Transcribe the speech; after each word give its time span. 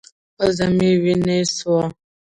پزه 0.37 0.65
مې 0.77 0.91
وينې 1.03 1.39
سوه. 1.57 1.81